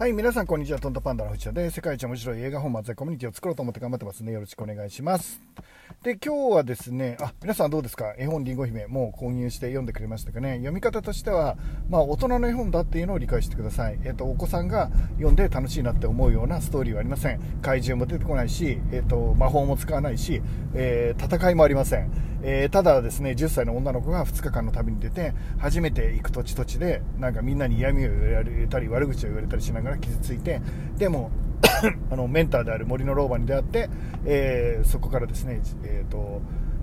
[0.00, 0.78] はい、皆さんこんにちは。
[0.78, 4.32] トントパンダの藤田で、世界一面白い映画本末コミュニティを作ろうと思って頑張ってますね。
[4.32, 5.42] よろしくお願いします。
[6.02, 8.14] で、今日はですね、あ、皆さんどうですか？
[8.16, 10.54] 絵本りんご姫、もう購入して読んでくれましたかね？
[10.54, 11.58] 読み方としては、
[11.90, 13.98] まあ、大人の絵本だっていうのを理解してください。
[14.02, 17.60] えっ、と、お子さんが読んで楽しいなって思うようなストーリーはありません。
[17.60, 20.40] 怪獣も出てこないし、えっ、と、魔法も使わないし、
[20.72, 22.30] えー、戦いもありません。
[22.42, 30.60] えただですね、10歳の女の子が2日間の旅に出て、初めて行く土地土地で、なんかみんなに嫌味を言われたり、悪口を言われたりしながら傷ついて、
[30.96, 31.30] でも
[32.10, 33.90] あのメンターである森の老婆に出会って、
[34.24, 36.40] えー、そこからですね、えーと、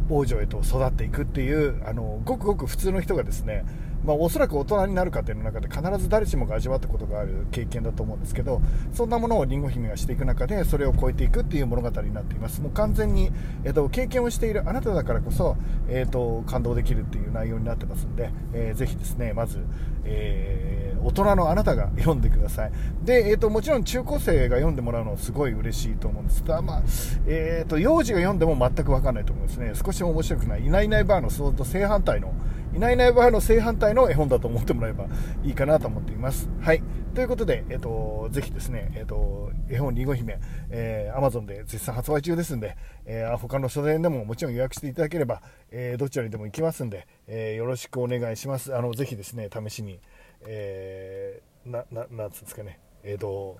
[0.09, 3.65] 王女へと育っていくっていうあのごくごく普通の人がですね
[4.05, 8.61] まあ、おそらく大人になる過程の中で必ず誰しもが味わったことがある経験だと思うんですけど
[8.93, 12.61] そんなものをりんご姫がしていく中でそれを超えていくっていう物語になっています。
[12.61, 13.31] もう完全に、
[13.65, 15.57] えーと、経験をしているあなただからこそ、
[15.89, 19.59] えーと、感動できるっていう内容になってますんで、えー、ぜひですねまず、
[20.05, 22.71] えー、大人のあなたが読んでください
[23.03, 26.83] で、えーと、もちろん中高生が読んでもらうのはすごい嬉しいと思うんですが、まあ
[27.25, 32.33] えー、と幼児が読んでも全く分かんないと思うんですね少し面白くないいないいないバーのそと正反対の
[32.77, 35.05] いないいないバーの正反対の絵本だと思ってもらえば
[35.43, 36.47] いいかなと思っています。
[36.61, 36.83] はい。
[37.15, 48.75] ということで、えっ、と、ぜひですね、えっ、と、絵本りんご姫、えー、Amazon で絶賛発売中ですんで、えー、他の書店でももちろん予約していただければ、えー、どちらにでも行きますんで、え、よろしくお願いします。
[48.75, 49.99] あの、ぜひですね、試しに、
[50.45, 53.57] えー、な、な、なんつうんですかね、えっ、と、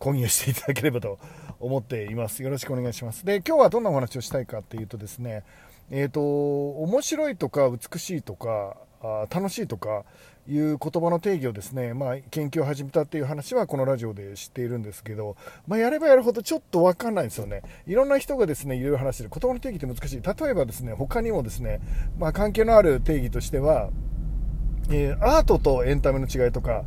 [0.00, 1.18] 購入していただければと
[1.60, 2.42] 思っています。
[2.42, 3.24] よろしくお願いします。
[3.24, 5.44] で、今日はどんなお話をしたいかっていうとですね、
[5.90, 10.04] えっ、ー、と、面白いとか美しいとか、あ楽しいとか
[10.48, 15.36] いう言葉の定義をですね、まあ、研究を始めたっていう話はこのラジオで知っているんですけど、
[15.66, 17.62] まあ、やればやるほどちょっと分かんないんですよね。
[17.86, 20.22] いろんな人がですね、いろいろ話してる言葉の定義って難しい。
[20.22, 21.80] 例えばですね、他にもですね、
[22.18, 23.90] まあ、関係のある定義としては、
[24.90, 26.84] えー、アートとエンタメの違いとか、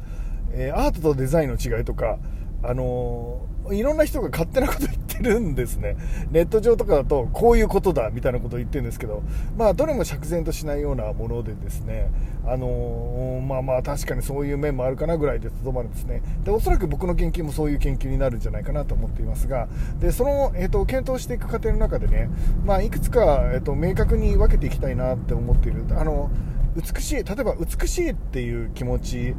[0.52, 2.18] えー、アートとデザインの違いとか、
[2.64, 5.96] あのー、いろんな人が勝手なこと言ってるんですね。
[6.32, 9.24] ネット上とかだと、こういうことだ、みたいなことを言ってるんですけど、
[9.56, 12.10] まあ、どれも釈然としないようなものでですね、
[12.46, 16.22] あのー、まあまあ、確かにそういう面もあるかなぐらいでとどまるんですね。
[16.44, 19.68] で、おそらく僕の研究もそういう研究になるんじゃないかなと思っていますが、
[20.00, 22.30] で、その、えっ、と、検討していく過程の中でね、
[22.66, 25.86] まあ、いくつか、えっ、と、明確に分けていきたいなって思っている。
[25.92, 26.32] あの、
[26.78, 29.36] 美しい、例えば美しいっていう気持ち、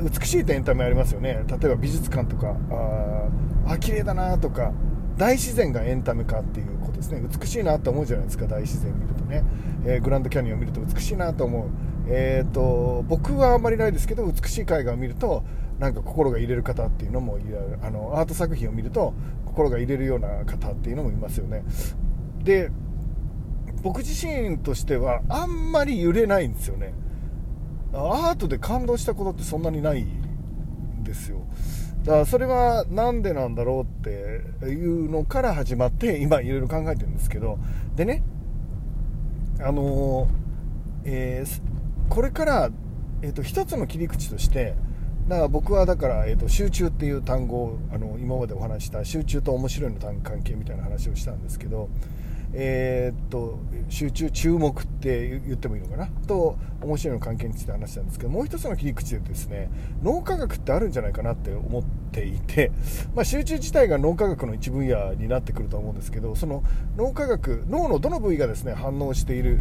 [0.00, 1.44] 美しいってエンタメありますよね。
[1.48, 4.72] 例えば美術館とかああ綺麗だなとか
[5.16, 7.22] 大自然がエンタメかっていうことですね。
[7.22, 9.44] 美しいなと思うじゃないですか大自然見るとね、
[9.84, 11.68] えー、グランドキャニオン見ると美しいなと思う、
[12.08, 15.44] えーと、僕はあんまりないですけど美しい絵画を見ると
[15.78, 19.14] なんか心が入れる方っていうのもいるあのアート作品を見ると
[19.46, 21.64] 心が入れるような方っていうのもいますよね。
[22.42, 22.70] で
[23.82, 26.92] 僕自身としてはあんまり揺れないんですよね。
[27.92, 31.38] アートで感動したことってそんなにないんですよ。
[32.04, 37.58] だからそれは何でなんだろうっていうのから始まって今いろいろ考えてるんですけど。
[37.96, 38.22] でね
[39.62, 40.28] あの
[41.04, 41.60] えー、
[42.08, 42.70] これから、
[43.22, 44.74] えーと、一つの切り口として
[45.28, 51.88] だから僕はだから、えーと、集中っていう単語をあの今までお話した集中と面白いの関係みたいな話をしたんですけど
[52.52, 56.06] えー、っと集中注目って言ってもいいのかな？
[56.26, 59.70] と面白いの関係について話したんですけどもう一つの切り口でですね
[60.02, 62.72] 脳科学ってあるんじゃないかなって思っていて、
[63.14, 66.62] まあ、集中自体が脳科学の一分野になってくると思うんですけどその
[66.96, 69.60] 脳科学脳のどの部位がですね反応している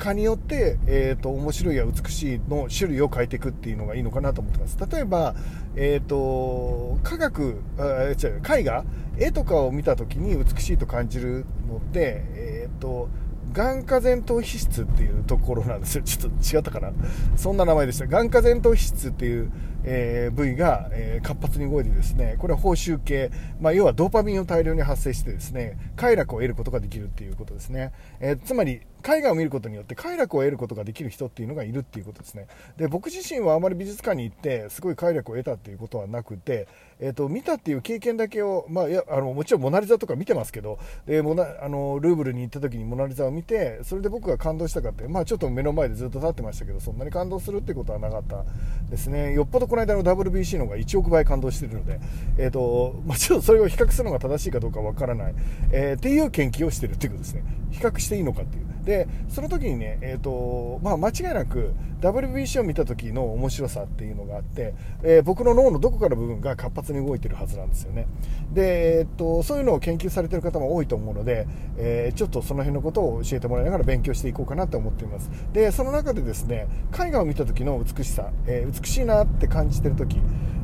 [0.00, 5.34] かによって、えーと、面白いや美しいの種類を変えていくっていうのがいいのかなと思ってます例えば、
[5.76, 8.84] えーと、科学あ違う絵画
[9.18, 13.08] 絵とかを見た時に美しいと感じるのって、えーと
[13.52, 16.02] 眼下前頭皮質っていうところなんですよ。
[16.04, 16.92] ちょっと違ったかな
[17.36, 18.06] そんな名前でした。
[18.06, 19.50] 眼下前頭皮質っていう、
[19.82, 23.30] えー、部位が、えー、活発に動いてですね、これは報酬系、
[23.60, 27.92] まあ、要はドーパミンを大量に発生してですね、快楽を得ることができるっていうことですね。
[28.20, 32.46] えー、つまり、絵画を見ることによって快楽を得ることができる人っていうのがいるっていうことですね。
[32.76, 36.68] で、僕自身はあまり美術館に行って、すごい快楽を得たっていうことはなくて、
[37.00, 48.44] えっ、ー、と、見たっていう経験だけを、まあ、いや、あの、もちろんモナリザとか見てますけど、で、モナ、あの、ルーブルに行った時にモナリザを見て、それで僕が感動したかって、まあ、ちょっと目の前でずっと立ってましたけど、そんなに感動するってことはなかった
[48.90, 49.32] ですね。
[49.32, 52.00] よっぽどこの間の WBC の方が1億倍感動してるので、
[52.36, 55.34] えっ、ー、と、まあ、ちょっとそれを比較するのが正しいかどうかわからない、
[55.72, 57.42] えー、っていう研究をしてるっていうことですね。
[57.70, 58.66] 比較していいのかっていう。
[58.84, 68.06] で、その時にね、え、ー、と、まあ、間違いなく WBC を見た時の面白さっていうのがあって、えー、僕の脳のどこかの部分が活発に動いてるはずなんですよね。
[68.52, 71.46] で、え、ー、と、そういうのを研究されてる方も多いと思うので、
[71.76, 75.30] えちょっとその辺のことを教えてもらいながら勉強していこうかなと思っています。
[75.52, 76.66] で、その中でですね、
[76.98, 80.20] 絵画を見た時の美しさ、え美しいなって感じてる時、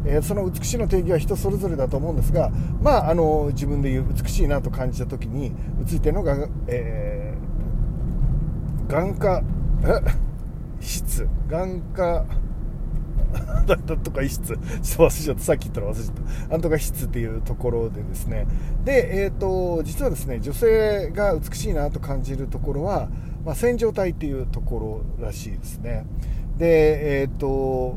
[0.07, 5.53] え、その美しいの定義は人それぞれだと思うんですが、まあ、あの自分で言う美しいなと感じた時に
[5.85, 7.26] 映ってるのが、えー、
[8.89, 9.43] 眼科
[10.81, 12.25] 質 眼科
[13.67, 18.47] だとか質、ちょっと忘れちゃった、さっき言ったら忘れちゃった、なんとか質っていうところでですね、
[18.85, 23.09] で、えっ、ー、と、実はですね、女性が美しいなと感じるところは、
[23.45, 26.07] まあ、線状体っていうところらしいですね。
[26.57, 27.97] で、えっ、ー、と、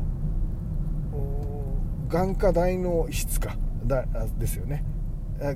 [2.08, 4.04] 眼科大脳質か、だ
[4.38, 4.84] ですよね。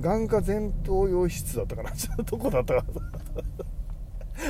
[0.01, 1.91] 眼科前頭葉質だったかな、
[2.23, 3.74] どこだったかな。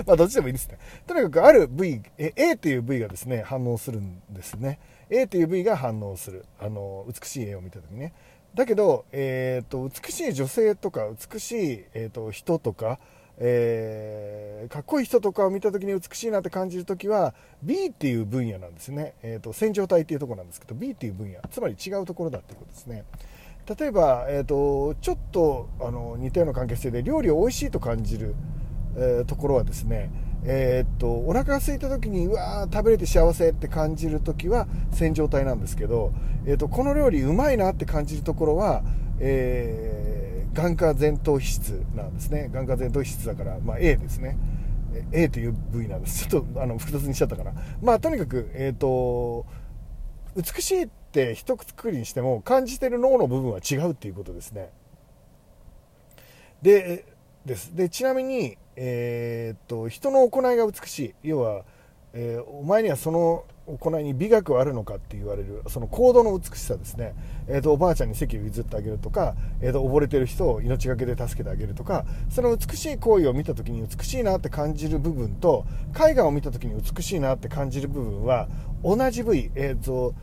[0.06, 0.78] まあ、どっちでもいいですね。
[1.08, 4.80] とにかく、ある部位、A という部位がですね、反応するんですね。
[5.10, 6.46] A という部位が反応する。
[6.60, 8.14] あの、美しい絵を見た時にね。
[8.54, 13.00] だけど、えっ、ー、と、美しい女性とか、美しい、えっ、ー、と、人とか、
[13.38, 17.34] えー、かっこいい人とかを見た時に美しいなって感じる時は
[17.64, 23.04] B っていう分野なんですね、えーと、線状体っていうところなんですけど B っていう分野つまり違うところだっていうことですね
[23.78, 28.36] 例えば、えーと、ちょっとあの似たような関係性で料理を美味しいと感じる、
[28.96, 30.10] えー、ところはですね
[30.48, 36.14] えー、っとお腹が空いた時にうわー食べれて幸せって感じる時は線状体なんですけど、
[36.46, 38.84] えー、っとこの料理うまいなって感じるところは、
[39.20, 42.50] えー、眼科前頭皮質なんですね。
[42.54, 44.38] 眼科前頭皮質だから、まあ、A ですね。
[45.12, 46.28] A という部位なんです。
[46.28, 47.52] ちょっとあの複雑にしちゃったかな。
[47.82, 49.46] まあとにかくえっ、と
[50.36, 54.70] 美しいって一括りにしても感じてる脳の部分は違うっていうことですね。
[56.62, 57.06] で
[57.46, 57.76] です。
[57.76, 61.14] でちなみにえー、っと人の行いが美しい。
[61.24, 61.64] 要は、
[62.14, 67.16] えー、お前にはその行いに美学はあるのかって言われるその行動の美しさですね、
[67.48, 75.66] えーと、おばあちゃんに席を譲ってあげるとか、えーと、溺れてる人を命がけで助けてあげるとかその美しい行為を見た時に美しいなって感じる部分と
[76.00, 78.48] 絵画を見た時に美しいなって感じる部分は
[78.84, 80.14] 同じ部位、えーと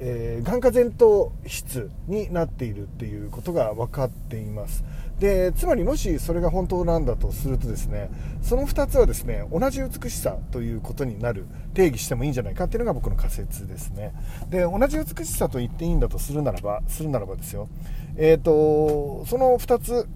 [0.00, 4.84] えー、眼科前頭質になっているっていうことが分かっています。
[5.18, 8.08] でつまりもしそれが本当なんだとするとですね
[8.40, 14.12] その2つはですね同じ美しさということになる定義してもいいんじゃないかっていうのが僕の仮説ですね。
[14.48, 17.68] で同じ美しさと言っていいんだとするならばするならばですよ。
[18.16, 20.08] えっ、ー、とその2つ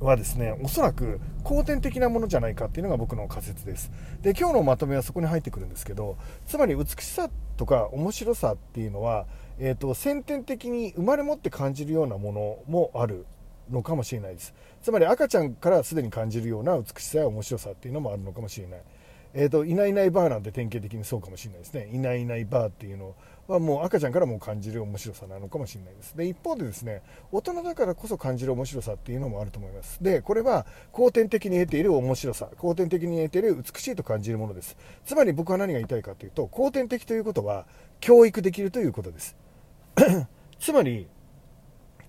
[0.00, 3.90] はですねおそらく後天的なものじゃないかっていうのが僕の仮説です。
[4.22, 6.16] で今日のまとめはそこに入ってくるんですけど
[6.46, 9.26] つまり美しさとか面白さっていうのは、
[9.58, 13.26] えーと、先天的に生まれ持って感じるようなものもある
[13.70, 14.54] のかもしれないです。
[14.80, 18.80] つまり赤ちゃんからすでに感じるような美しさや面白さっていうのもあるのかもしれない。
[19.34, 21.88] えーと、いないいないバーなんて典型的にそうかもしれないですね。
[21.92, 23.14] いないいないバーっていうの
[23.46, 26.16] はもう赤ちゃんからも感じる面白さなのかもしれないです。
[26.16, 30.02] で一方でですね大人だからこそ感じる面白さっていうのもあると思います。
[30.02, 32.48] でこれは後天的に得ている面白さ。
[32.56, 34.76] 後天的に得ている美しいと感じるものです。
[35.04, 37.66] つまり僕は何が言いたいかというと後天的ということは
[38.00, 39.36] 教育できるということです。
[40.58, 41.08] つまり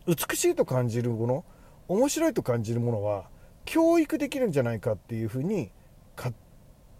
[0.07, 1.45] 美しいと感じるもの
[1.87, 3.29] 面白いと感じるものは
[3.65, 5.71] 教育できるんじゃないかっていうふうに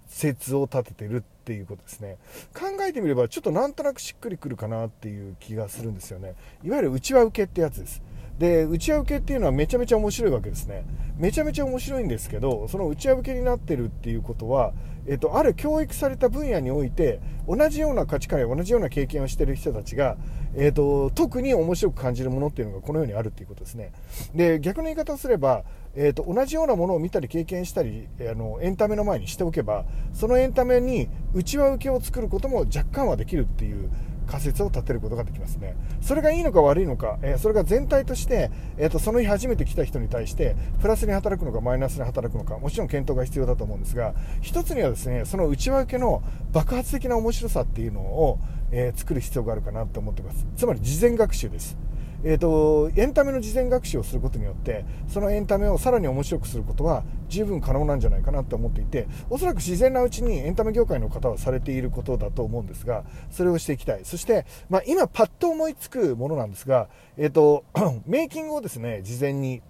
[0.09, 2.17] 説を立ててるっていうことですね。
[2.53, 6.35] 考えてみればちょっとなんとなくしっくりくるかなっていう気がするんですよね。
[6.63, 8.01] いわゆる内輪受けってやつです。
[8.39, 10.83] で内輪受けっていうのはめちゃめちゃ面白いわけですね。
[11.17, 14.71] めちゃめちゃ面白いんですけどその内輪受けになってるっていうことは、
[15.07, 20.15] えっと、ある教育された分野において同じような価値観や同じような経験をしてる人たちが、
[20.55, 23.91] えっと、特に面白く感じるものっていうのがこのようにあるっていうことですね。
[24.33, 25.63] で逆の言い方をすれば、
[26.01, 33.91] えっと、同じようなものを見たり経験したりあのエンタメの前にしておけばそのエンタメに内輪受けを作ることも若干はできるっていう
[34.25, 35.75] 仮説を立てることができますね。
[36.01, 46.21] それがいいのか悪いのか、えー、それが全体として、えーと、その日初めて来た人に対して、プラスに働くのかマイナスに働くのか、もちろん検討が必要だと思うんですが、一つにはですね、その内訳の
[46.53, 48.39] 爆発的な面白さっていうのを、
[48.71, 50.45] えー、作る必要があるかなと思ってます。
[50.55, 51.88] つまり事前学習です。
[52.23, 64.01] えーと、エンタメの事前学習をすることによってそのエンタメをさらに面白くすることは十分可能なんじゃないかなと思っていておそらく自然なうちにエンタメ業界の方はされていることだと思うんですがそれをしていきたい。
[64.03, 67.63] そして、まあ、今パッと思いつくものなんですが、えーと
[68.05, 69.61] メイキングをですね事前に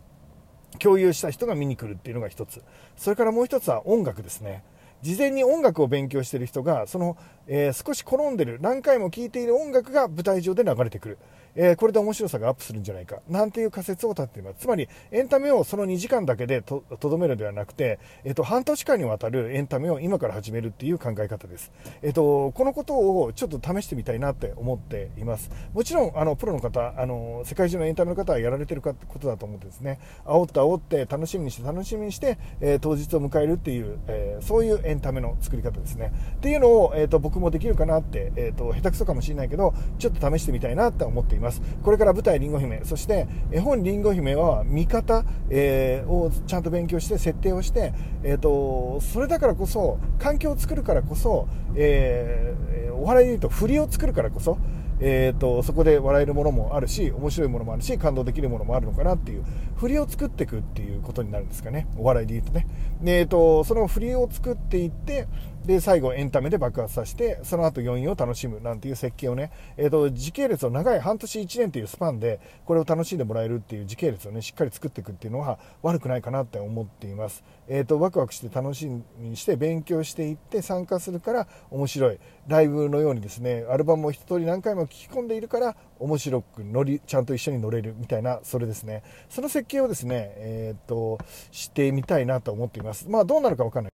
[0.79, 2.63] 共有した人が見に来るっていうのが一つ。
[2.95, 4.63] それからもう一つは音楽ですね。
[5.01, 11.17] 事前に音楽を勉強している人がその、えー、少し転んでる何回も聴いている音楽が舞台上で流れてくる、
[11.61, 14.61] えー、これで面白さがアップするんじゃないか、なんていう仮説を立てています。
[14.61, 21.71] つまり、エンタメをその2時間だけでとどめるではなくて、えっ、ー、と、半年間にわたるエンタメを今から始めるっていう考え方です。
[22.01, 25.51] えっ、ー、と、このことをちょっと試してみたいなって思っています。
[25.73, 36.13] もちろん、あの、プロの方、あの、世界中のエンタメの方はやられてるかことだと思ってですね、煽って煽って楽しみにして楽しみにして、えー、当日を迎えるっていう、えー、そういうエンタメの作り方ですね。
[36.37, 41.48] っていうのを、えーと、僕もできるかなって、えーと、下手くそかもしれないけど、ちょっと試してみたいなって思っています。
[41.83, 54.57] これから舞台りんご姫、そして絵本りんご姫は見方、えー、をちゃんと勉強して、設定をして、えーと、それだからこそ、環境を作るからこそ、えー、お笑いで言うと振りを作るからこそ、
[55.01, 59.45] えーと、そこで笑えるものもあるし面白いものもあるし感動できるものもあるのかなっていう
[59.77, 61.87] 振りを作っていくっていうことになるんですかね。
[61.97, 62.67] お笑いで言うとね。
[63.01, 65.27] で、えーと、その振りを作っていって
[65.65, 82.19] で最後エンタメで爆発させてその後余韻を楽しむなんていう設計をね、えーと、時系列を長い半年1年というスパンでこれを楽しんでもらえるっていう時系列をねしっかり作っていくっていうのは悪くないかなって思っています、えー、とワクワクして楽しみにして勉強していって参加するから面白い。
[82.49, 91.19] ライブのようにですねアルバムを一通り何回も聴き込んでいるから面白く乗りちゃんと一緒に乗れるみたいなそれですねその設計をですねえっ、と
[91.51, 93.93] してみたいなと思っていますまあどうなるか分かんない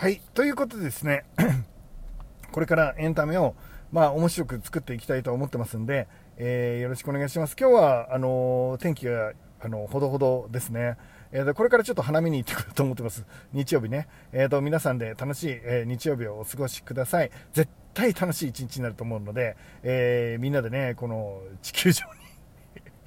[0.00, 0.22] はい。
[0.32, 1.26] ということでですね、
[2.52, 3.54] これからエンタメを、
[3.92, 7.54] まあ、面白く作っていきたいと思ってますんで、えー、よろしくお願いします。
[7.60, 10.96] 今日は、あの、天気が、あの、ほどほどですね。
[11.32, 13.24] えー、これからちょっと花見に行ってくると思ってます。
[13.52, 14.08] 日曜日ね。
[14.32, 17.30] えっ、と、皆さんで楽しい、え日曜日をお過ごしください。
[17.52, 22.20] 絶対楽しい一日になると思うので、えみんなでね、この地球上に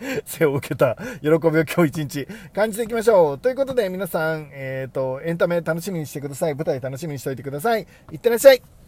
[0.25, 3.39] 背を受けた喜びを今日一日感じていきましょう。
[3.39, 6.56] ということで皆さん、え、ー、と、エンタメ楽しみにしてください。
[6.56, 7.88] 舞台楽しみにしておいてください。
[8.12, 8.83] いってらっしゃい。